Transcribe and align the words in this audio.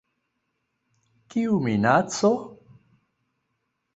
Kiu 1.33 1.51
minaco? 1.65 2.31